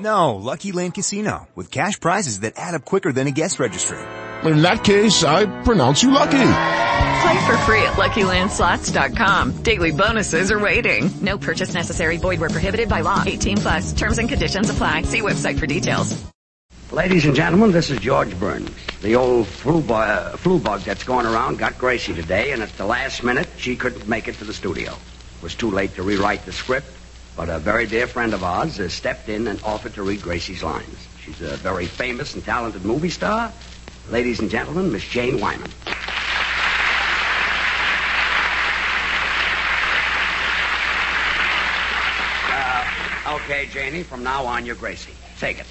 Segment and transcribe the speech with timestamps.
[0.00, 3.98] No, Lucky Land Casino, with cash prizes that add up quicker than a guest registry.
[4.44, 6.38] In that case, I pronounce you lucky.
[7.22, 9.62] Play for free at LuckyLandSlots.com.
[9.62, 11.10] Daily bonuses are waiting.
[11.20, 12.16] No purchase necessary.
[12.16, 13.22] Void where prohibited by law.
[13.26, 13.92] 18 plus.
[13.92, 15.02] Terms and conditions apply.
[15.02, 16.16] See website for details.
[16.90, 18.70] Ladies and gentlemen, this is George Burns.
[19.02, 22.70] The old flu, bu- uh, flu bug that's going around got Gracie today, and at
[22.78, 24.92] the last minute, she couldn't make it to the studio.
[24.92, 26.88] It was too late to rewrite the script,
[27.40, 30.62] but a very dear friend of ours uh, stepped in and offered to read Gracie's
[30.62, 31.08] lines.
[31.24, 33.50] She's a very famous and talented movie star.
[34.10, 35.70] Ladies and gentlemen, Miss Jane Wyman.
[42.46, 45.14] Uh, okay, Janie, from now on, you're Gracie.
[45.38, 45.66] Take it.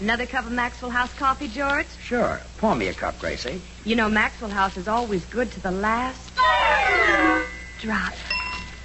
[0.00, 1.86] Another cup of Maxwell House coffee, George?
[2.02, 2.42] Sure.
[2.58, 3.62] Pour me a cup, Gracie.
[3.86, 6.36] You know Maxwell House is always good to the last
[7.80, 8.12] drop.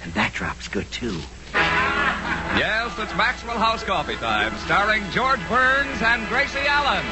[0.02, 1.20] And that drop's good, too.
[2.58, 7.04] Yes, it's Maxwell House Coffee Time, starring George Burns and Gracie Allen.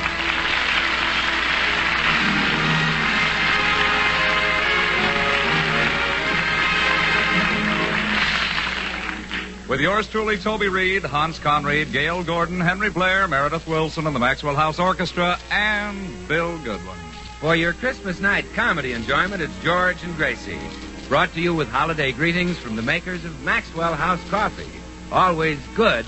[9.67, 14.21] With yours truly, Toby Reed, Hans Conried, Gale Gordon, Henry Blair, Meredith Willson, and the
[14.21, 16.99] Maxwell House Orchestra, and Bill Goodwin.
[17.41, 20.59] For your Christmas night comedy enjoyment, it's George and Gracie.
[21.09, 24.67] Brought to you with holiday greetings from the makers of Maxwell House Coffee.
[25.13, 26.07] Always good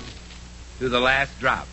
[0.79, 1.67] to the last drop.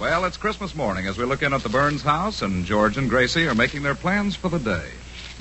[0.00, 3.08] Well, it's Christmas morning as we look in at the Burns house, and George and
[3.08, 4.88] Gracie are making their plans for the day.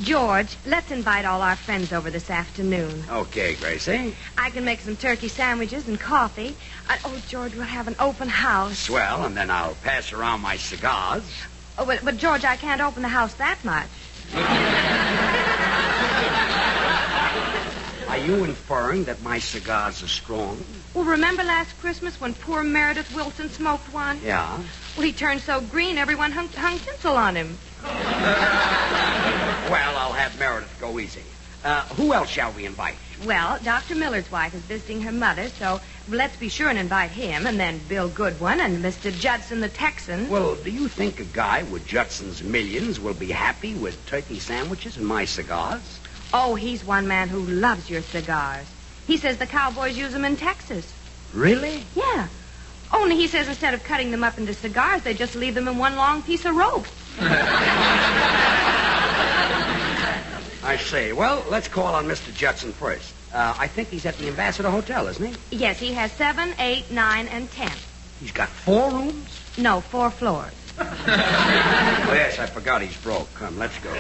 [0.02, 3.04] George, let's invite all our friends over this afternoon.
[3.10, 4.16] Okay, Gracie.
[4.38, 6.56] I can make some turkey sandwiches and coffee.
[6.90, 8.78] Uh, oh, George, we'll have an open house.
[8.78, 11.24] Swell, and then I'll pass around my cigars.
[11.78, 13.88] Oh, but, but George, I can't open the house that much.
[18.10, 20.64] Are you inferring that my cigars are strong?
[20.94, 24.20] Well, remember last Christmas when poor Meredith Willson smoked one?
[24.24, 24.60] Yeah.
[25.00, 27.58] Well, he turned so green, everyone hung, hung tinsel on him.
[29.72, 31.22] Well, I'll have Meredith go easy.
[31.64, 32.96] Uh, who else shall we invite?
[33.24, 33.96] Well, Dr.
[33.96, 35.80] Miller's wife is visiting her mother, so
[36.10, 39.18] let's be sure and invite him, and then Bill Goodwin and Mr.
[39.18, 40.28] Judson the Texan.
[40.28, 44.98] Well, do you think a guy with Judson's millions will be happy with turkey sandwiches
[44.98, 46.00] and my cigars?
[46.34, 48.66] Oh, he's one man who loves your cigars.
[49.08, 50.92] He says the cowboys use them in Texas.
[51.34, 51.86] Really?
[51.96, 52.28] Yeah.
[52.92, 55.78] Only he says instead of cutting them up into cigars, they just leave them in
[55.78, 56.86] one long piece of rope.
[60.64, 61.12] I see.
[61.14, 62.34] Well, let's call on Mr.
[62.34, 63.14] Judson first.
[63.34, 65.58] Uh, I think he's at the Ambassador Hotel, isn't he?
[65.58, 67.72] Yes, he has seven, eight, nine, and ten.
[68.20, 69.40] He's got four rooms?
[69.58, 70.52] No, four floors.
[70.80, 73.32] Oh, yes, I forgot he's broke.
[73.36, 73.92] Come, let's go.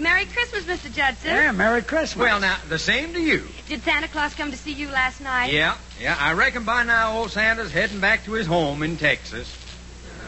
[0.00, 0.92] Merry Christmas, Mr.
[0.92, 1.30] Judson.
[1.30, 2.16] Yeah, Merry Christmas.
[2.24, 3.46] Well, now, the same to you.
[3.68, 5.52] Did Santa Claus come to see you last night?
[5.52, 6.16] Yeah, yeah.
[6.18, 9.54] I reckon by now old Santa's heading back to his home in Texas.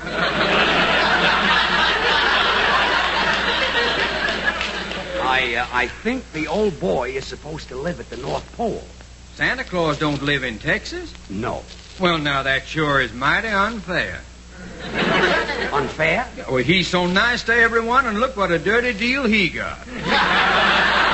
[5.24, 8.84] I, uh, I think the old boy is supposed to live at the North Pole.
[9.34, 11.12] Santa Claus don't live in Texas?
[11.30, 11.62] No.
[11.98, 14.20] Well, now, that sure is mighty unfair.
[15.72, 16.28] Unfair?
[16.48, 19.78] Well, he's so nice to everyone, and look what a dirty deal he got.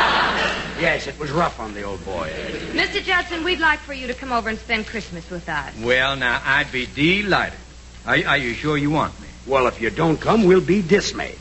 [0.80, 2.30] Yes, it was rough on the old boy.
[2.70, 3.02] Mr.
[3.02, 5.74] Judson, we'd like for you to come over and spend Christmas with us.
[5.76, 7.58] Well, now, I'd be delighted.
[8.06, 9.26] Are, are you sure you want me?
[9.44, 11.36] Well, if you don't come, we'll be dismayed.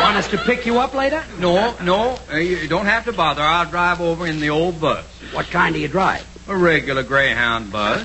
[0.00, 1.22] Want us to pick you up later?
[1.38, 3.42] No, no, uh, you don't have to bother.
[3.42, 5.04] I'll drive over in the old bus.
[5.32, 6.26] What kind do you drive?
[6.48, 8.00] A regular Greyhound bus.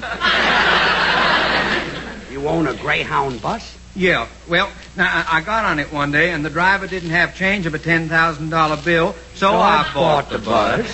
[2.31, 3.77] You own a Greyhound bus?
[3.95, 7.35] Yeah, well, now I I got on it one day, and the driver didn't have
[7.35, 10.87] change of a ten thousand dollar bill, so So I bought the bus.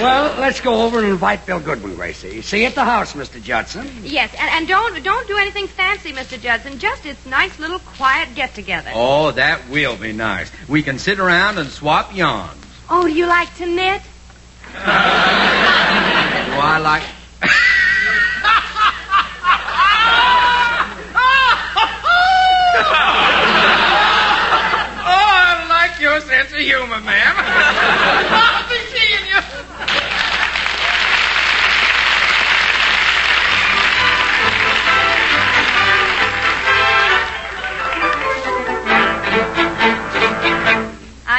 [0.00, 2.40] Well, let's go over and invite Bill Goodwin, Gracie.
[2.40, 3.40] See you at the house, Mr.
[3.42, 3.86] Judson.
[4.02, 6.40] Yes, and, and don't don't do anything fancy, Mr.
[6.40, 6.78] Judson.
[6.78, 8.90] Just it's nice little quiet get together.
[8.94, 10.50] Oh, that will be nice.
[10.68, 12.56] We can sit around and swap yarns.
[12.92, 14.02] Oh, do you like to knit?
[14.02, 14.80] Do
[16.58, 17.04] I like.
[25.06, 28.46] oh, I like your sense of humor, ma'am.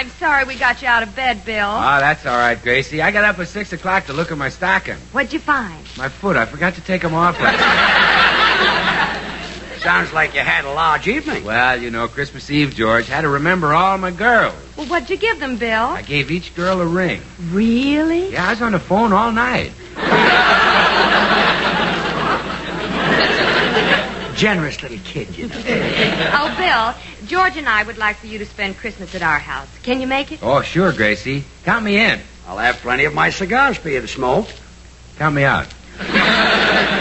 [0.02, 1.70] I'm sorry we got you out of bed, Bill.
[1.70, 3.04] Oh, that's all right, Gracie.
[3.04, 4.96] I got up at six o'clock to look at my stocking.
[5.12, 5.78] What'd you find?
[5.96, 6.38] My foot.
[6.38, 7.38] I forgot to take them off.
[9.84, 11.44] Sounds like you had a large evening.
[11.44, 14.56] well, you know, Christmas Eve, George, had to remember all my girls.
[14.76, 15.86] Well, what'd you give them, Bill?
[15.86, 17.22] I gave each girl a ring.
[17.52, 18.32] Really?
[18.32, 19.72] Yeah, I was on the phone all night.
[24.42, 25.56] Generous little kid, you know.
[26.34, 29.68] Oh, Bill, George and I would like for you to spend Christmas at our house.
[29.84, 30.40] Can you make it?
[30.42, 31.44] Oh, sure, Gracie.
[31.64, 32.20] Count me in.
[32.48, 34.48] I'll have plenty of my cigars for you to smoke.
[35.20, 35.68] Count me out.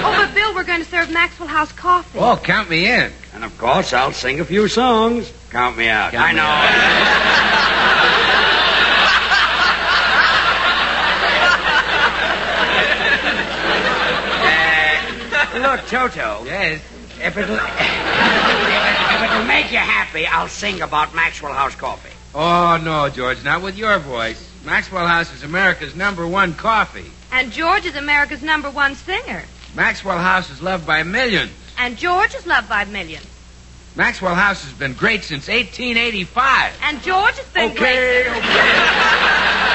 [0.03, 2.19] Oh, but Bill, we're going to serve Maxwell House coffee.
[2.19, 3.13] Oh, count me in.
[3.35, 5.31] And of course, I'll sing a few songs.
[5.51, 6.13] Count me out.
[6.13, 6.45] Count I me know.
[15.63, 16.45] Uh, look, Toto.
[16.45, 16.81] Yes.
[17.23, 22.15] If it'll, if, it, if it'll make you happy, I'll sing about Maxwell House coffee.
[22.35, 24.49] Oh, no, George, not with your voice.
[24.65, 27.11] Maxwell House is America's number one coffee.
[27.33, 29.43] And George is America's number one singer.
[29.75, 31.53] Maxwell House is loved by millions.
[31.79, 33.27] And George is loved by millions.
[33.97, 36.73] Maxwell House has been great since 1885.
[36.83, 38.27] And George has been great.
[38.27, 38.45] Okay, great.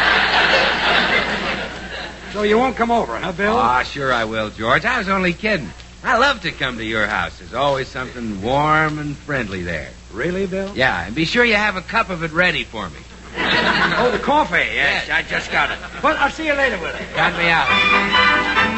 [2.35, 3.55] So you won't come over, huh, Bill?
[3.55, 4.83] Ah, sure I will, George.
[4.83, 5.71] I was only kidding.
[6.03, 7.39] I love to come to your house.
[7.39, 9.89] There's always something warm and friendly there.
[10.13, 10.71] really, Bill?
[10.75, 12.99] Yeah, and be sure you have a cup of it ready for me.
[13.97, 14.55] Oh, the coffee.
[14.57, 15.09] Yes, Yes.
[15.09, 15.77] I just got it.
[16.03, 17.07] Well, I'll see you later with it.
[17.15, 18.75] Count me out.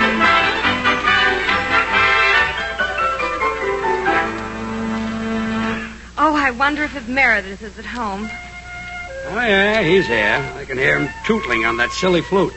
[6.19, 8.27] Oh, I wonder if Meredith is at home.
[9.29, 10.53] Oh, yeah, he's here.
[10.57, 12.53] I can hear him tootling on that silly flute.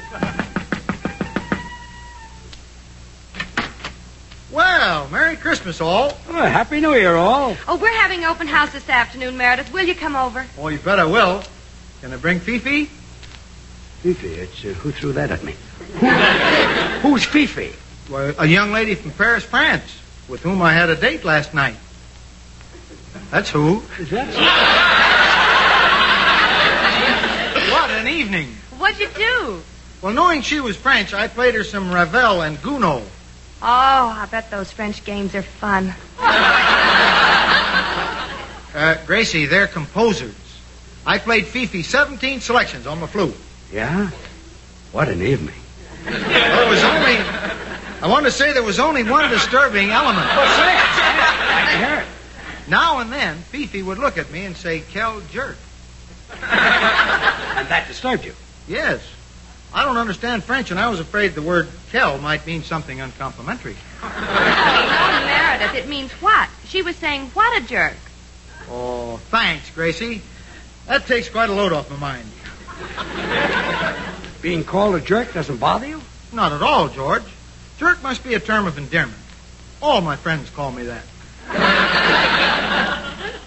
[5.31, 6.12] Merry Christmas, all.
[6.29, 7.56] Oh, Happy New Year, all.
[7.69, 9.73] Oh, we're having open house this afternoon, Meredith.
[9.73, 10.44] Will you come over?
[10.59, 11.44] Oh, you bet I will.
[12.00, 12.87] Can I bring Fifi?
[14.03, 15.55] Fifi, it's, uh, who threw that at me?
[16.00, 16.06] Who,
[17.09, 17.71] who's Fifi?
[18.11, 19.85] Well, a young lady from Paris, France,
[20.29, 21.76] with whom I had a date last night.
[23.31, 23.85] That's who.
[24.00, 24.35] Is that?
[27.71, 28.49] What an evening.
[28.79, 29.62] What'd you do?
[30.03, 33.05] Well, knowing she was French, I played her some Ravel and Gounod.
[33.62, 35.95] Oh, I bet those French games are fun.
[38.73, 40.33] Uh, Gracie, they're composers.
[41.05, 43.35] I played Fifi 17 selections on the flute.
[43.73, 44.11] Yeah?
[44.93, 45.57] What an evening.
[46.07, 47.17] Well, it was only.
[48.01, 50.27] I want to say there was only one disturbing element.
[50.37, 51.67] What's that?
[51.67, 52.71] I can hear it.
[52.71, 55.57] Now and then, Fifi would look at me and say, Quel jerk.
[56.41, 58.35] And that disturbed you.
[58.69, 59.03] Yes.
[59.72, 63.76] I don't understand French, and I was afraid the word Quel might mean something uncomplimentary.
[64.02, 66.49] Oh, Meredith, it means what?
[66.66, 67.97] She was saying, what a jerk.
[68.68, 70.23] Oh, thanks, Gracie.
[70.87, 72.26] That takes quite a load off my mind.
[74.42, 76.00] Being called a jerk doesn't bother you?
[76.33, 77.23] Not at all, George.
[77.78, 79.18] Jerk must be a term of endearment.
[79.83, 81.04] All my friends call me that.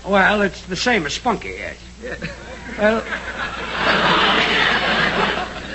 [0.05, 1.77] Well, it's the same as spunky, yes.
[2.77, 3.03] Well,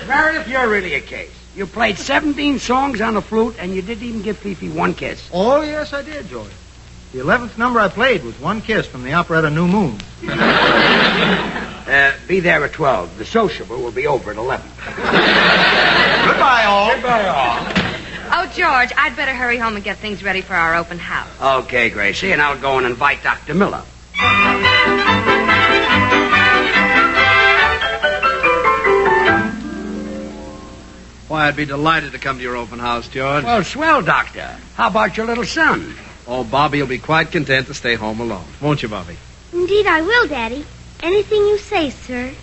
[0.09, 1.31] Meredith, you're really a case.
[1.55, 5.29] You played 17 songs on the flute, and you didn't even give Fifi one kiss.
[5.31, 6.51] Oh, yes, I did, George.
[7.13, 9.97] The eleventh number I played was One Kiss from the operetta New Moon.
[11.89, 13.17] Uh, be there at 12.
[13.17, 14.63] The sociable will be over at 11.
[14.85, 16.93] Goodbye, all.
[16.93, 17.65] Goodbye, all.
[18.31, 21.27] Oh, George, I'd better hurry home and get things ready for our open house.
[21.63, 23.55] Okay, Gracie, and I'll go and invite Dr.
[23.55, 23.81] Miller.
[31.29, 33.43] Why, I'd be delighted to come to your open house, George.
[33.43, 34.57] Well, swell, Doctor.
[34.73, 35.95] How about your little son?
[36.27, 38.45] oh, Bobby will be quite content to stay home alone.
[38.59, 39.15] Won't you, Bobby?
[39.53, 40.65] Indeed, I will, Daddy.
[41.01, 42.33] Anything you say, sir.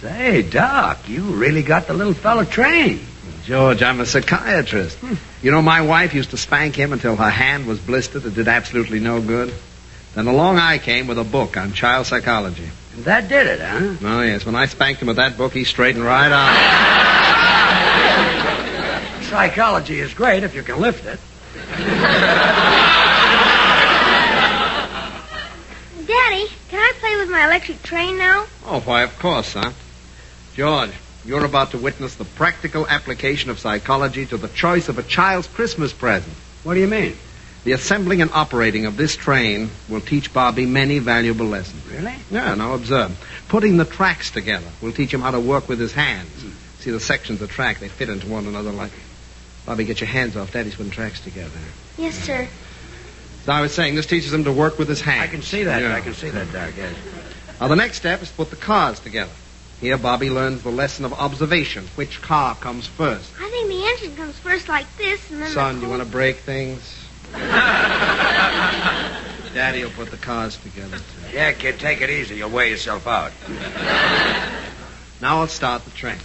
[0.00, 3.06] Say, Doc, you really got the little fellow trained.
[3.44, 4.98] George, I'm a psychiatrist.
[4.98, 5.14] Hmm.
[5.40, 8.24] You know, my wife used to spank him until her hand was blistered.
[8.26, 9.54] It did absolutely no good.
[10.14, 12.68] Then along I came with a book on child psychology.
[12.96, 13.94] And that did it, huh?
[14.02, 14.44] Oh, yes.
[14.44, 17.12] When I spanked him with that book, he straightened right out.
[19.28, 21.18] Psychology is great if you can lift it.
[26.06, 28.46] Daddy, can I play with my electric train now?
[28.64, 29.74] Oh, why, of course, son.
[30.54, 30.92] George,
[31.24, 35.48] you're about to witness the practical application of psychology to the choice of a child's
[35.48, 36.32] Christmas present.
[36.62, 37.16] What do you mean?
[37.64, 41.84] The assembling and operating of this train will teach Bobby many valuable lessons.
[41.90, 42.14] Really?
[42.30, 43.18] Yeah, now observe.
[43.48, 46.30] Putting the tracks together will teach him how to work with his hands.
[46.42, 46.50] Hmm.
[46.78, 48.92] See the sections of track, they fit into one another like.
[49.66, 50.52] Bobby, get your hands off.
[50.52, 51.58] Daddy's putting tracks together.
[51.98, 52.48] Yes, sir.
[53.44, 55.22] So I was saying, this teaches him to work with his hands.
[55.22, 55.82] I can see that.
[55.82, 55.94] Yeah.
[55.94, 56.94] I can see that, Doc, yes.
[57.60, 59.32] Now, the next step is to put the cars together.
[59.80, 61.84] Here, Bobby learns the lesson of observation.
[61.96, 63.30] Which car comes first?
[63.38, 66.08] I think the engine comes first like this, and then Son, the you want to
[66.08, 67.02] break things?
[69.54, 70.96] Daddy will put the cars together.
[70.96, 71.04] Too.
[71.34, 72.36] Yeah, kid, take it easy.
[72.36, 73.32] You'll wear yourself out.
[75.20, 76.18] Now I'll start the train.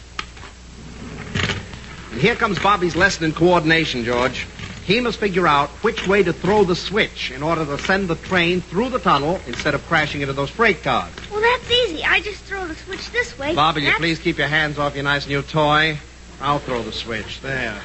[2.21, 4.45] Here comes Bobby's lesson in coordination, George.
[4.85, 8.15] He must figure out which way to throw the switch in order to send the
[8.15, 11.11] train through the tunnel instead of crashing into those freight cars.
[11.31, 12.03] Well, that's easy.
[12.03, 13.55] I just throw the switch this way.
[13.55, 15.97] Bobby, you That's- please keep your hands off your nice new toy?
[16.39, 17.41] I'll throw the switch.
[17.41, 17.81] There.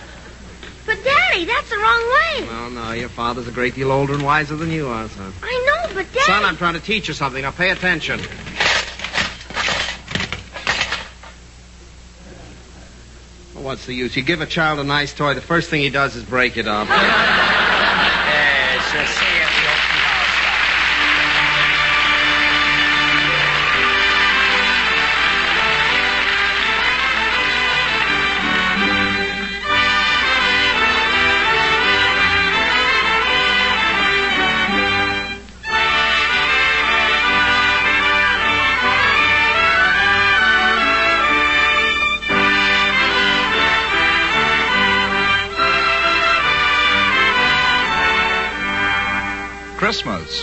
[0.85, 2.47] But, Daddy, that's the wrong way.
[2.47, 5.33] Well, no, your father's a great deal older and wiser than you are, son.
[5.43, 6.27] I know, but Daddy.
[6.27, 7.41] Son, I'm trying to teach you something.
[7.41, 8.21] Now pay attention.
[13.67, 14.17] What's the use?
[14.17, 16.69] You give a child a nice toy, the first thing he does is break it
[16.69, 16.87] up.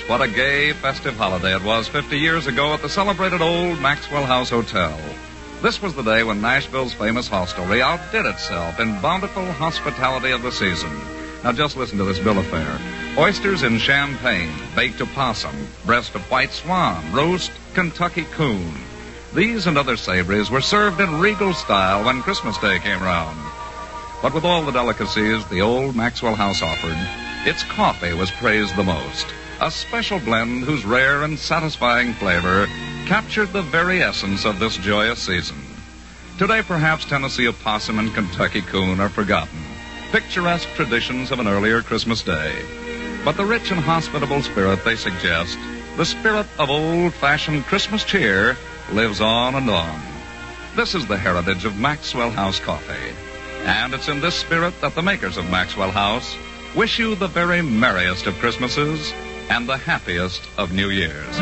[0.02, 4.26] What a gay, festive holiday it was 50 years ago at the celebrated old Maxwell
[4.26, 4.98] House Hotel.
[5.62, 10.52] This was the day when Nashville's famous hostelry outdid itself in bountiful hospitality of the
[10.52, 10.92] season.
[11.44, 12.80] Now just listen to this bill of fare.
[13.18, 18.74] Oysters in champagne, baked opossum, breast of white swan, roast Kentucky coon.
[19.34, 23.40] These and other savories were served in regal style when Christmas Day came round.
[24.22, 26.98] But with all the delicacies the old Maxwell House offered,
[27.48, 29.28] its coffee was praised the most.
[29.64, 32.68] A special blend whose rare and satisfying flavor
[33.06, 35.56] captured the very essence of this joyous season.
[36.38, 39.58] Today, perhaps Tennessee opossum and Kentucky coon are forgotten,
[40.12, 42.54] picturesque traditions of an earlier Christmas day.
[43.24, 45.58] But the rich and hospitable spirit they suggest,
[45.96, 48.58] the spirit of old fashioned Christmas cheer,
[48.92, 50.02] lives on and on.
[50.76, 53.16] This is the heritage of Maxwell House coffee.
[53.64, 56.36] And it's in this spirit that the makers of Maxwell House
[56.76, 59.14] wish you the very merriest of Christmases
[59.50, 61.40] and the happiest of New Years.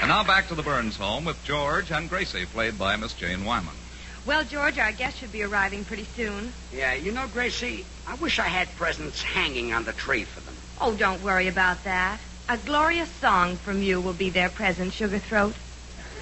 [0.00, 3.44] And now back to the Burns home with George and Gracie, played by Miss Jane
[3.44, 3.81] Wyman.
[4.24, 6.52] Well, George, our guest should be arriving pretty soon.
[6.72, 10.54] Yeah, you know, Gracie, I wish I had presents hanging on the tree for them.
[10.80, 12.20] Oh, don't worry about that.
[12.48, 15.54] A glorious song from you will be their present, Sugar Throat.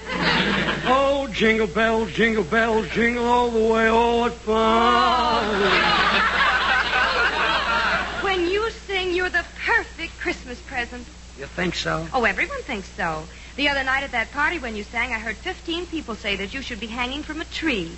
[0.83, 3.87] Oh, jingle bells, jingle bells, jingle all the way.
[3.87, 5.61] Oh, what fun.
[8.23, 11.05] When you sing, you're the perfect Christmas present.
[11.37, 12.07] You think so?
[12.13, 13.23] Oh, everyone thinks so.
[13.55, 16.53] The other night at that party when you sang, I heard 15 people say that
[16.53, 17.91] you should be hanging from a tree.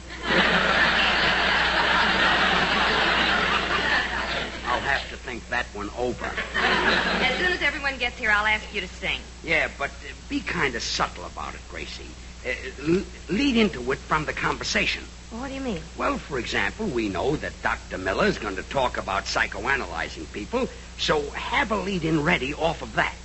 [4.66, 6.26] I'll have to think that one over.
[6.56, 9.20] As soon as everyone gets here, I'll ask you to sing.
[9.44, 12.10] Yeah, but uh, be kind of subtle about it, Gracie.
[12.46, 12.50] Uh,
[12.88, 15.04] l- lead into it from the conversation.
[15.30, 15.82] What do you mean?
[15.98, 17.98] Well, for example, we know that Dr.
[17.98, 20.68] Miller is going to talk about psychoanalyzing people,
[20.98, 23.16] so have a lead in ready off of that.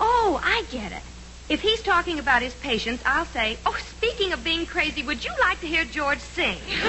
[0.00, 1.02] Oh, I get it.
[1.48, 5.30] If he's talking about his patients, I'll say, Oh, speaking of being crazy, would you
[5.40, 6.58] like to hear George sing?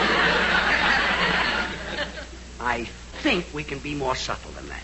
[2.59, 2.85] I
[3.21, 4.81] think we can be more subtle than that.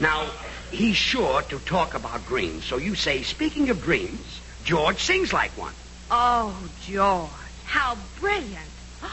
[0.00, 0.30] Now,
[0.70, 5.56] he's sure to talk about dreams, so you say, speaking of dreams, George sings like
[5.56, 5.72] one.
[6.10, 7.30] Oh, George,
[7.64, 8.68] how brilliant.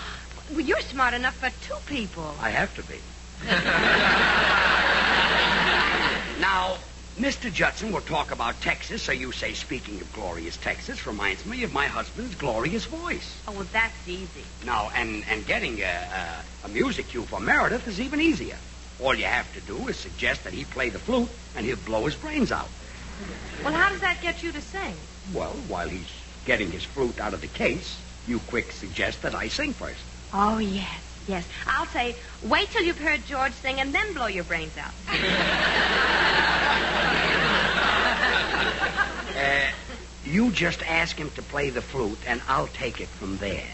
[0.52, 2.36] Well, you're smart enough for two people.
[2.40, 3.00] I have to be.
[6.40, 6.78] now,
[7.20, 7.52] Mr.
[7.52, 11.72] Judson will talk about Texas, so you say, speaking of glorious Texas, reminds me of
[11.72, 13.42] my husband's glorious voice.
[13.48, 14.44] Oh, well, that's easy.
[14.66, 18.58] Now, and, and getting a, a, a music cue for Meredith is even easier.
[19.02, 22.04] All you have to do is suggest that he play the flute, and he'll blow
[22.04, 22.68] his brains out.
[23.64, 24.94] Well, how does that get you to sing?
[25.34, 26.12] Well, while he's
[26.46, 30.02] getting his flute out of the case, you quick suggest that I sing first.
[30.34, 31.48] Oh, yes, yes.
[31.68, 34.94] I'll say, wait till you've heard George sing and then blow your brains out.
[39.36, 39.70] Uh,
[40.24, 43.68] you just ask him to play the flute, and I'll take it from there.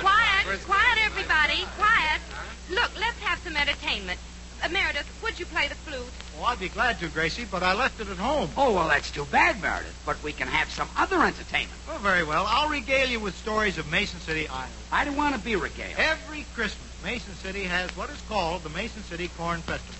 [0.00, 2.20] Quiet, quiet, everybody, quiet.
[2.70, 4.18] Look, let's have some entertainment.
[4.62, 6.02] Uh, Meredith, would you play the flute?
[6.38, 8.50] Oh, I'd be glad to, Gracie, but I left it at home.
[8.56, 9.94] Oh, well, that's too bad, Meredith.
[10.04, 11.78] But we can have some other entertainment.
[11.88, 12.44] Oh, very well.
[12.46, 14.68] I'll regale you with stories of Mason City, Iowa.
[14.92, 15.94] I don't want to be regaled.
[15.96, 19.94] Every Christmas, Mason City has what is called the Mason City Corn Festival.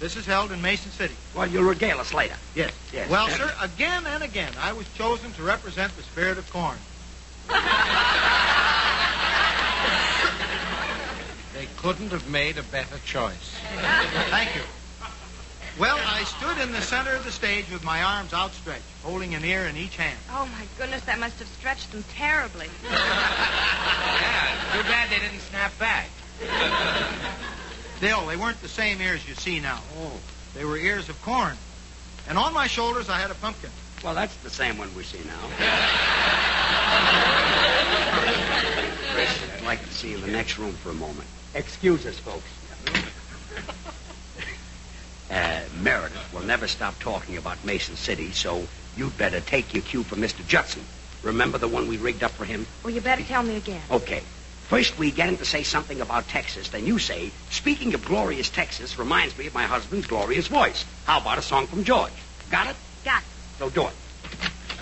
[0.00, 1.14] This is held in Mason City.
[1.34, 2.36] Well, you'll regale us later.
[2.54, 2.72] Yes.
[2.92, 3.10] Yes.
[3.10, 6.78] Well, sir, again and again, I was chosen to represent the spirit of corn.
[11.58, 13.54] They couldn't have made a better choice.
[14.30, 14.62] Thank you.
[15.78, 19.44] Well, I stood in the center of the stage with my arms outstretched, holding an
[19.44, 20.18] ear in each hand.
[20.30, 22.68] Oh, my goodness, that must have stretched them terribly.
[24.18, 26.08] Yeah, too bad they didn't snap back.
[27.96, 29.80] Still, they weren't the same ears you see now.
[30.00, 30.12] Oh.
[30.54, 31.56] They were ears of corn.
[32.28, 33.70] And on my shoulders, I had a pumpkin.
[34.02, 35.48] Well, that's the same one we see now.
[39.68, 41.28] Chris, I'd like to see you in the next room for a moment.
[41.54, 42.44] Excuse us, folks.
[45.30, 50.02] Uh, Meredith will never stop talking about Mason City, so you'd better take your cue
[50.02, 50.40] from Mr.
[50.48, 50.80] Judson.
[51.22, 52.66] Remember the one we rigged up for him?
[52.82, 53.82] Well, you better tell me again.
[53.90, 54.22] Okay.
[54.68, 56.70] First, we get him to say something about Texas.
[56.70, 60.86] Then you say, speaking of glorious Texas, reminds me of my husband's glorious voice.
[61.04, 62.14] How about a song from George?
[62.50, 62.76] Got it?
[63.04, 63.28] Got it.
[63.58, 63.94] So do it.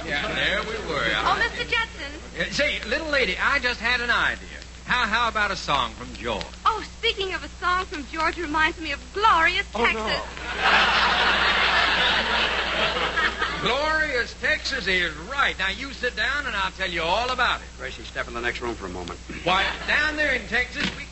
[0.06, 1.10] Yeah, there we were.
[1.24, 1.68] Oh, Mr.
[1.68, 2.12] Judson.
[2.38, 4.60] Uh, say, little lady, I just had an idea.
[4.86, 6.44] How how about a song from George?
[6.64, 10.22] Oh, speaking of a song from George reminds me of glorious Oh, Texas.
[13.62, 15.58] Glorious Texas is right.
[15.58, 17.66] Now you sit down and I'll tell you all about it.
[17.78, 19.18] Gracie, step in the next room for a moment.
[19.42, 21.04] Why, down there in Texas, we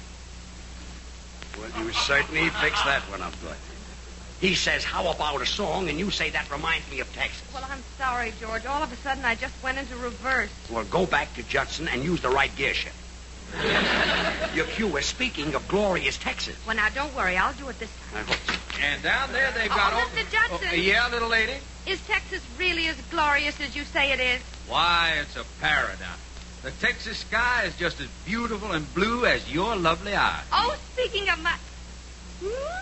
[1.60, 3.56] Well, you certainly fixed that one up good.
[4.40, 5.88] He says, how about a song?
[5.88, 7.42] And you say, that reminds me of Texas.
[7.52, 8.66] Well, I'm sorry, George.
[8.66, 10.50] All of a sudden, I just went into reverse.
[10.70, 12.94] Well, go back to Judson and use the right gear shift.
[14.54, 16.56] Your cue is speaking of glorious Texas.
[16.66, 17.36] Well, now, don't worry.
[17.36, 18.24] I'll do it this time.
[18.26, 18.80] I hope so.
[18.82, 20.00] and down there they've Oh, got all.
[20.00, 20.24] Mr.
[20.24, 20.68] Oh, Judson.
[20.72, 21.54] Oh, yeah, little lady.
[21.86, 24.40] Is Texas really as glorious as you say it is?
[24.68, 25.98] Why, it's a paradise.
[26.62, 30.44] The Texas sky is just as beautiful and blue as your lovely eyes.
[30.52, 31.54] Oh, speaking of my...
[32.42, 32.80] Hmm?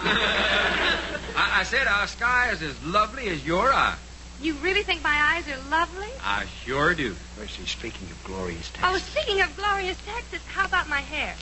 [1.36, 3.98] I, I said our sky is as lovely as your eyes.
[4.40, 6.08] You really think my eyes are lovely?
[6.24, 7.14] I sure do.
[7.36, 8.84] Gracie, speaking of glorious Texas.
[8.84, 9.12] Oh, Texas.
[9.12, 11.34] speaking of glorious Texas, how about my hair?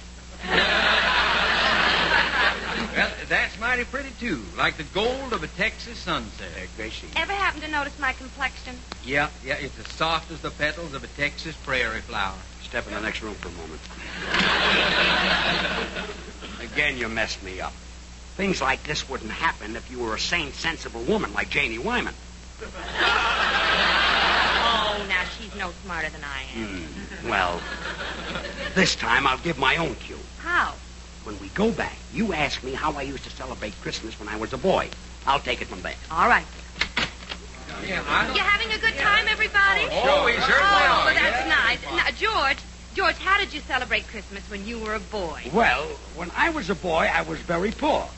[2.95, 6.49] Well, that's mighty pretty too, like the gold of a Texas sunset.
[6.57, 7.07] Uh, Gracie.
[7.17, 8.77] Ever happen to notice my complexion?
[9.05, 12.37] Yeah, yeah, it's as soft as the petals of a Texas prairie flower.
[12.63, 13.81] Step in the next room for a moment.
[16.73, 17.73] Again, you messed me up.
[18.37, 22.15] Things like this wouldn't happen if you were a sane, sensible woman like Janie Wyman.
[24.71, 26.66] Oh, now she's no smarter than I am.
[26.66, 27.29] Hmm.
[27.29, 27.61] Well,
[28.75, 30.18] this time I'll give my own cue.
[30.38, 30.75] How?
[31.25, 34.37] When we go back, you ask me how I used to celebrate Christmas when I
[34.37, 34.88] was a boy.
[35.27, 35.94] I'll take it from there.
[36.11, 36.44] All right.
[37.87, 39.87] Yeah, I You having a good time, everybody?
[39.90, 41.55] Oh, we certainly oh, are, well, that's yeah.
[41.55, 41.83] nice.
[41.85, 42.59] Now, George,
[42.94, 45.44] George, how did you celebrate Christmas when you were a boy?
[45.53, 45.85] Well,
[46.16, 48.09] when I was a boy, I was very poor.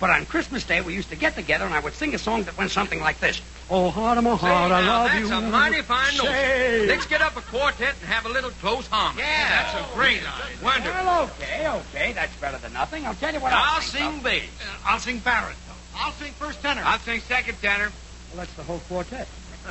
[0.00, 2.44] But on Christmas Day, we used to get together and I would sing a song
[2.44, 3.40] that went something like this.
[3.70, 5.36] Oh, heart of my Say, heart, I now, love that's you.
[5.36, 6.26] a mighty fine note.
[6.26, 6.86] Say.
[6.86, 9.20] Let's get up a quartet and have a little close harmony.
[9.22, 10.64] Yeah, that's a great idea.
[10.64, 11.04] Wonderful.
[11.04, 12.12] Well, okay, okay.
[12.14, 13.04] That's better than nothing.
[13.04, 14.12] I'll tell you what I'll, I'll sing.
[14.12, 14.44] sing bass.
[14.60, 15.54] Uh, I'll sing baritone.
[15.96, 16.82] I'll sing first tenor.
[16.82, 17.90] I'll sing second tenor.
[18.30, 19.26] Well, that's the whole quartet.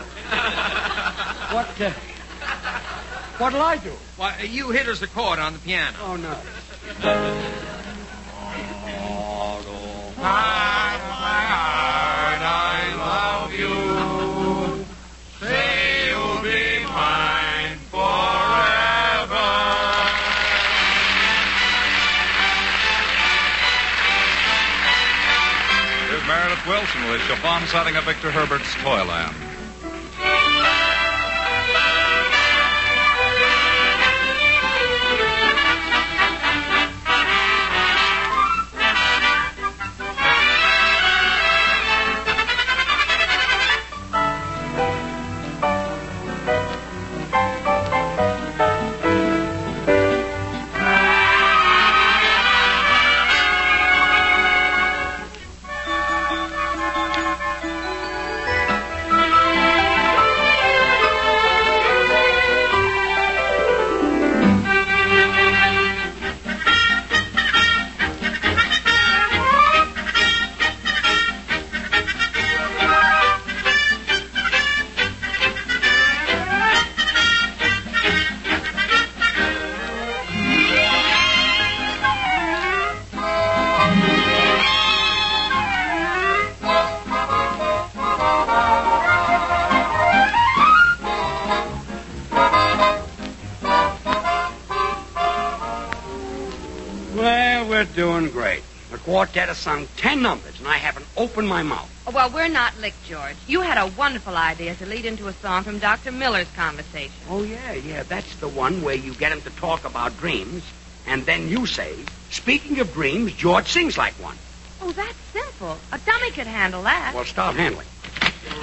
[1.52, 1.90] what, uh,
[3.40, 3.94] what'll I do?
[4.18, 5.98] Why, you hit us a chord on the piano.
[6.04, 6.38] Oh, no.
[26.68, 29.47] Willson with Chiffon setting up Victor Herbert's Toyland.
[99.18, 101.90] Quartet has sung ten numbers, and I haven't opened my mouth.
[102.06, 103.36] Oh, Well, we're not licked, George.
[103.48, 106.12] You had a wonderful idea to lead into a song from Dr.
[106.12, 107.16] Miller's conversation.
[107.28, 108.04] Oh, yeah, yeah.
[108.04, 110.62] That's the one where you get him to talk about dreams,
[111.08, 111.96] and then you say,
[112.30, 114.38] speaking of dreams, George sings like one.
[114.84, 115.80] Oh, that's simple.
[115.92, 117.14] A dummy could handle that.
[117.16, 117.88] Well, start handling.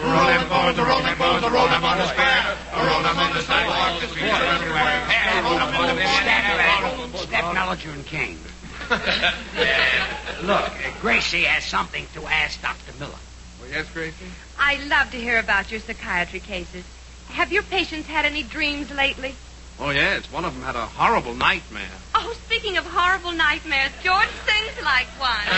[0.04, 2.56] Roll them bones, roll them bones, roll them on the square.
[2.78, 5.02] Roll them on the sidewalk, the streets are everywhere.
[5.42, 8.38] Roll them on the Step, Step Mellinger and King.
[10.42, 12.92] Look, uh, Gracie has something to ask Dr.
[12.98, 13.12] Miller.
[13.60, 14.26] Well, yes, Gracie?
[14.58, 16.84] I love to hear about your psychiatry cases.
[17.28, 19.34] Have your patients had any dreams lately?
[19.80, 20.30] Oh, yes.
[20.30, 21.82] One of them had a horrible nightmare.
[22.14, 25.48] Oh, speaking of horrible nightmares, George sings like one.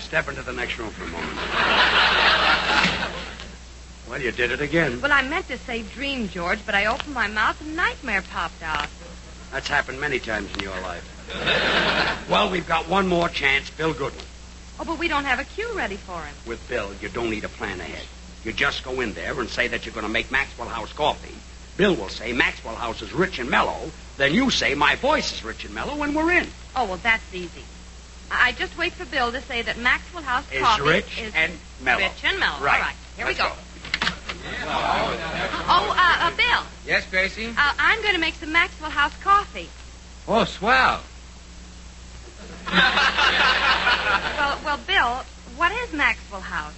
[0.00, 2.18] Step into the next room for a moment.
[4.12, 5.00] Well, you did it again.
[5.00, 8.62] well, I meant to say dream, George, but I opened my mouth and nightmare popped
[8.62, 8.86] out.
[9.50, 12.26] That's happened many times in your life.
[12.30, 14.22] well, we've got one more chance, Bill Goodwin.
[14.78, 16.34] Oh, but we don't have a cue ready for him.
[16.46, 18.04] With Bill, you don't need a plan ahead.
[18.44, 21.34] You just go in there and say that you're going to make Maxwell House coffee.
[21.78, 23.90] Bill will say Maxwell House is rich and mellow.
[24.18, 26.48] Then you say my voice is rich and mellow, and we're in.
[26.76, 27.62] Oh, well, that's easy.
[28.30, 31.32] I I just wait for Bill to say that Maxwell House Is coffee rich is
[31.34, 32.02] and mellow.
[32.02, 32.62] Rich and mellow.
[32.62, 32.74] Right.
[32.74, 33.48] All right, here we Let's go.
[33.48, 33.54] go.
[34.44, 37.46] Oh, uh, uh, Bill, Yes, Gracie?
[37.46, 39.68] uh, I'm going to make some Maxwell House coffee.
[40.28, 41.00] Oh, swell.
[44.38, 45.24] Well, well, Bill,
[45.56, 46.72] what is Maxwell House?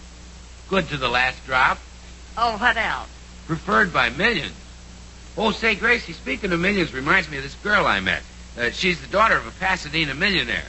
[0.69, 1.79] Good to the last drop.
[2.37, 3.09] Oh, what else?
[3.47, 4.55] Preferred by millions.
[5.37, 8.23] Oh, say, Gracie, speaking of millions reminds me of this girl I met.
[8.59, 10.67] Uh, she's the daughter of a Pasadena millionaire.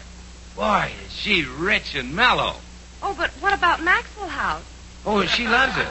[0.56, 2.56] Boy, is she rich and mellow.
[3.04, 4.64] Oh, but what about Maxwell House?
[5.06, 5.88] Oh, she loves it.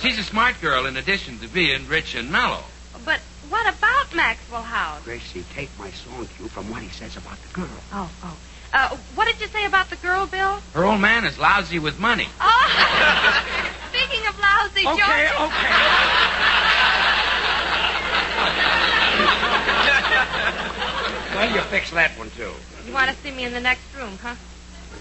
[0.00, 2.62] She's a smart girl in addition to being rich and mellow.
[3.04, 5.02] But what about Maxwell House?
[5.04, 7.68] Gracie, take my song cue from what he says about the girl.
[7.92, 8.36] Oh, oh.
[8.72, 10.60] Uh, what did you say about the girl, Bill?
[10.74, 12.28] Her old man is lousy with money.
[12.40, 15.48] Oh, speaking of lousy, Okay, George.
[15.48, 15.70] okay.
[21.34, 22.52] well, you fix that one, too.
[22.86, 24.34] You want to see me in the next room, huh?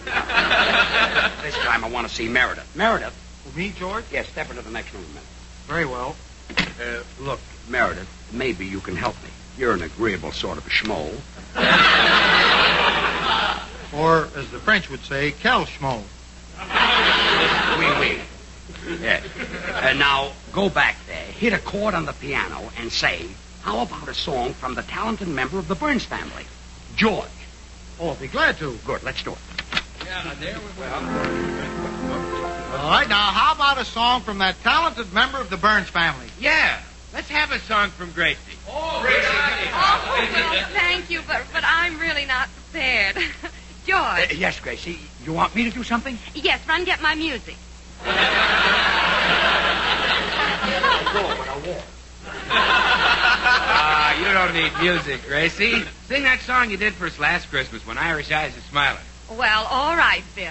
[1.43, 2.75] This time I want to see Meredith.
[2.75, 3.15] Meredith?
[3.55, 4.03] me, George?
[4.11, 5.23] Yes, step into the next room a minute.
[5.67, 6.15] Very well.
[6.57, 9.29] Uh, look, Meredith, maybe you can help me.
[9.57, 11.13] You're an agreeable sort of a schmo.
[13.91, 16.03] Or, as the French would say, quel schmo.
[17.79, 18.21] Oui, oui.
[19.01, 19.19] Yeah.
[19.73, 23.25] Uh, now, go back there, hit a chord on the piano, and say,
[23.63, 26.45] how about a song from the talented member of the Burns family,
[26.95, 27.27] George?
[27.99, 28.77] Oh, I'll be glad to.
[28.85, 29.58] Good, let's do it.
[30.09, 31.01] Yeah, there we All
[32.89, 36.25] right, now, how about a song from that talented member of the Burns family?
[36.39, 36.81] Yeah,
[37.13, 38.39] let's have a song from Gracie.
[38.67, 39.21] Oh, Gracie.
[39.71, 43.17] Oh, well, thank you, but but I'm really not prepared.
[43.91, 44.33] Uh, George.
[44.37, 46.15] yes, Gracie, you want me to do something?
[46.35, 47.55] Yes, run get my music.
[52.51, 55.83] Ah, you don't need music, Gracie.
[56.07, 59.01] Sing that song you did for us last Christmas when Irish Eyes are smiling.
[59.37, 60.49] Well, all right, Bill.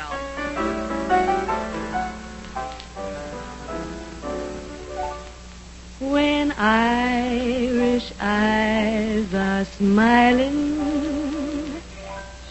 [5.99, 10.79] When Irish eyes are smiling,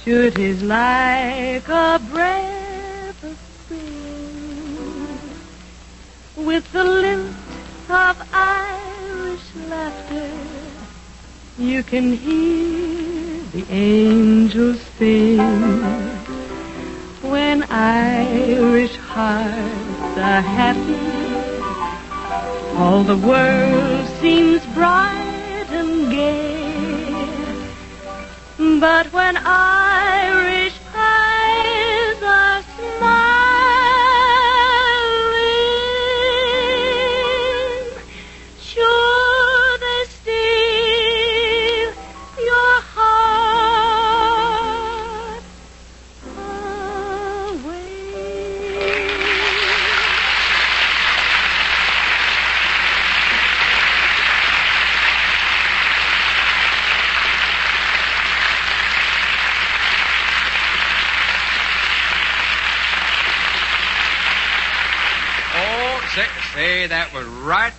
[0.04, 5.18] should his like a breath of spring,
[6.36, 7.32] with the lilt
[7.90, 10.30] of Irish laughter,
[11.58, 16.17] you can hear the angels sing.
[17.30, 20.96] When Irish hearts are happy,
[22.78, 27.06] all the world seems bright and gay.
[28.80, 30.57] But when Irish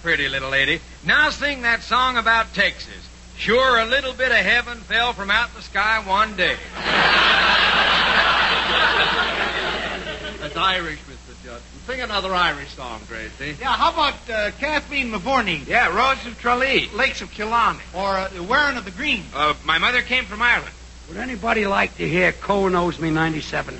[0.08, 0.80] pretty, little lady.
[1.04, 3.06] Now sing that song about Texas.
[3.36, 6.56] Sure, a little bit of heaven fell from out the sky one day.
[10.40, 11.44] That's Irish, Mr.
[11.44, 11.80] Judson.
[11.86, 13.58] Sing another Irish song, Gracie.
[13.60, 15.66] Yeah, how about uh, Kathleen Mavourneen?
[15.66, 16.88] Yeah, Rose of Tralee.
[16.94, 17.80] Lakes of Killarney.
[17.94, 19.24] Or uh, the Wearing of the Green.
[19.34, 20.72] Uh, my mother came from Ireland.
[21.08, 23.78] Would anybody like to hear Cohen owes me $97?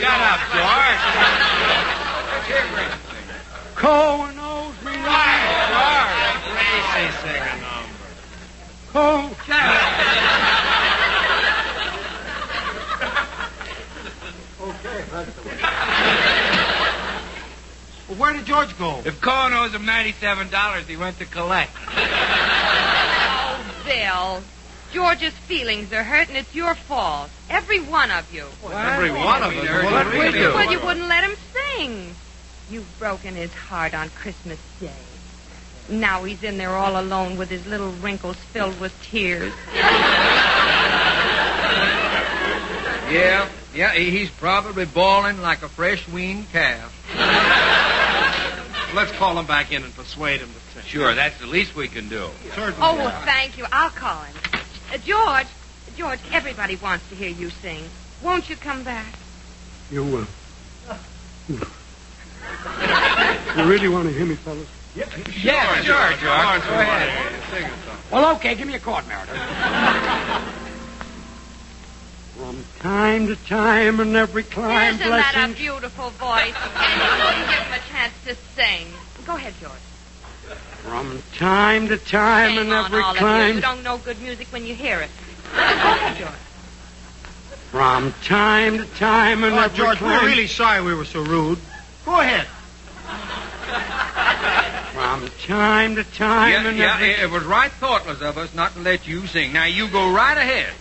[0.00, 1.02] shut up, George.
[2.32, 2.96] Let's hear Gracie.
[3.74, 5.04] Cohen owes me George.
[6.48, 8.08] Gracie, sing a number.
[8.92, 9.36] Cohen.
[9.46, 9.60] Shut.
[14.62, 15.56] Okay, that's the way.
[18.08, 19.02] Well, where did George go?
[19.04, 21.72] If Cohen owes him $97, he went to collect.
[21.88, 24.42] Oh, Bill.
[24.92, 27.30] George's feelings are hurt, and it's your fault.
[27.50, 28.46] Every one of you.
[28.64, 29.64] Every one of us.
[29.64, 30.52] Well, what we do?
[30.54, 32.14] Well, you wouldn't let him sing.
[32.70, 34.92] You've broken his heart on Christmas Day.
[35.90, 39.52] Now he's in there all alone with his little wrinkles filled with tears.
[43.10, 46.92] Yeah, yeah, he's probably bawling like a fresh weaned calf.
[48.94, 50.82] Let's call him back in and persuade him to sing.
[50.86, 52.28] Sure, that's the least we can do.
[52.54, 52.76] Certainly.
[52.80, 53.64] Oh, well, thank you.
[53.72, 54.34] I'll call him.
[54.92, 55.46] Uh, George,
[55.96, 57.82] George, everybody wants to hear you sing.
[58.22, 59.14] Won't you come back?
[59.90, 60.26] You will.
[63.56, 64.68] You really want to hear me, fellas?
[64.96, 66.20] Yeah, sure, George.
[66.20, 67.42] Go ahead.
[67.50, 67.96] Sing a song.
[68.10, 69.36] Well, okay, give me a chord, Meredith.
[72.38, 76.54] From time to time and every climb, Isn't that a beautiful voice?
[76.54, 78.86] And you wouldn't give him a chance to sing.
[79.26, 79.72] Go ahead, George.
[80.88, 83.54] From time to time Shame and on every all of you.
[83.56, 85.10] You don't know good music when you hear it.
[86.18, 86.30] George.
[87.70, 90.22] From time to time and Oh, every George, climb.
[90.22, 91.58] we're really sorry we were so rude.
[92.06, 92.46] Go ahead.
[94.94, 97.10] From time to time Yeah, and yeah, every.
[97.10, 99.52] it was right thoughtless of us not to let you sing.
[99.52, 100.72] Now you go right ahead.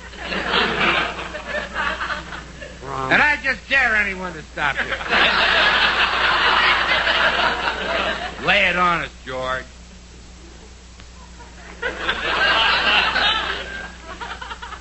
[2.80, 4.88] From And I just dare anyone to stop you.
[8.48, 9.66] Lay it on us, George.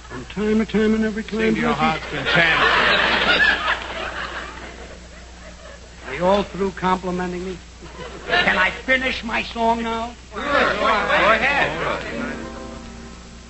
[0.09, 1.79] From time to time and every Sing climb, your blessings.
[1.79, 2.61] heart's content.
[6.09, 7.59] Are you all through complimenting me?
[8.29, 10.15] Can I finish my song now?
[10.35, 12.03] Go ahead.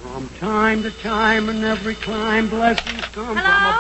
[0.03, 3.77] From time to time and every climb, blessings come Hello?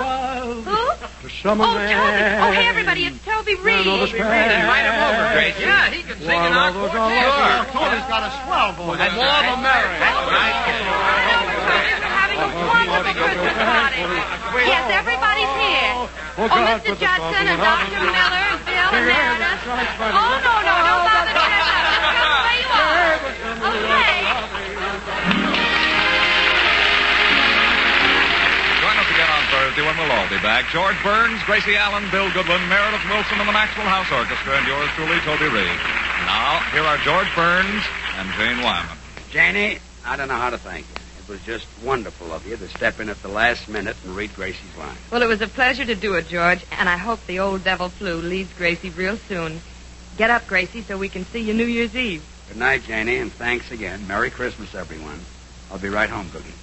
[0.53, 0.65] from above.
[0.65, 1.29] Who?
[1.29, 1.95] To some Oh, of Toby.
[1.95, 3.87] Oh, hey, everybody, it's Toby Reed.
[3.87, 4.53] None of us pass.
[4.61, 5.62] Invite him over, Gracie.
[5.62, 7.29] Yeah, he can sing in our Well, quartet.
[7.29, 9.00] well, Toby's got a swell voice.
[9.00, 10.00] And more the merrier.
[12.37, 14.00] A wonderful Christmas party.
[14.68, 16.09] Yes, everybody's here.
[16.37, 16.92] Oh, Mr.
[17.00, 17.96] Judson and Dr.
[17.96, 19.61] Miller and Bill and Meredith.
[19.66, 21.81] Oh, no, no, don't bother to get up.
[21.81, 23.16] Just come where you are.
[23.72, 24.20] Okay.
[28.85, 30.68] Join us again on Thursday when we'll all be back.
[30.68, 34.92] George Burns, Gracie Allen, Bill Goodwin, Meredith Willson, and the Maxwell House Orchestra, and yours
[34.92, 35.72] truly, Toby Reed.
[36.24, 37.85] Now, here are George Burns
[38.16, 38.96] and Jane Wyman.
[39.31, 40.94] Janie, I don't know how to thank you.
[41.20, 44.33] It was just wonderful of you to step in at the last minute and read
[44.35, 44.96] Gracie's line.
[45.11, 47.88] Well, it was a pleasure to do it, George, and I hope the old devil
[47.88, 49.61] flu leaves Gracie real soon.
[50.16, 52.24] Get up, Gracie, so we can see you New Year's Eve.
[52.48, 54.07] Good night, Janie, and thanks again.
[54.07, 55.20] Merry Christmas, everyone.
[55.70, 56.55] I'll be right home, Cookie.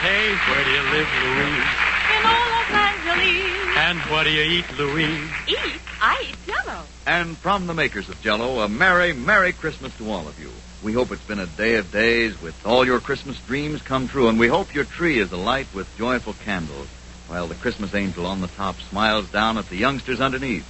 [0.00, 1.66] Hey, where do you live, Louise?
[2.14, 3.65] In old Los Angeles.
[3.86, 5.30] And what do you eat, Louise?
[5.46, 5.80] Eat?
[6.02, 6.82] I eat Jello.
[7.06, 10.50] And from the makers of Jello, a merry, merry Christmas to all of you.
[10.82, 14.26] We hope it's been a day of days with all your Christmas dreams come true,
[14.26, 16.88] and we hope your tree is alight with joyful candles,
[17.28, 20.66] while the Christmas angel on the top smiles down at the youngsters underneath.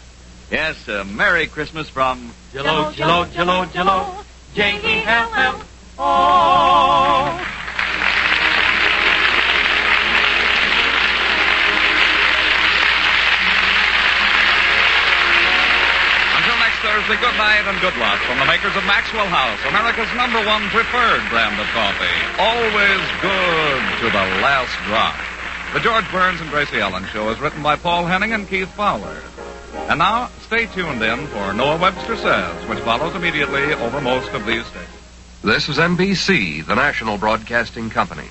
[0.50, 4.24] Yes, a Merry Christmas from Jello, Jello, Jello, Jello.
[4.52, 5.62] J-E-L-L.
[16.96, 20.62] Thursday, good night and good luck from the makers of Maxwell House, America's number one
[20.72, 22.08] preferred brand of coffee.
[22.40, 25.14] Always good to the last drop.
[25.74, 29.22] The George Burns and Gracie Allen Show is written by Paul Henning and Keith Fowler.
[29.90, 34.46] And now, stay tuned in for Noah Webster Says, which follows immediately over most of
[34.46, 34.88] these stations.
[35.44, 38.30] This is NBC, the national broadcasting company.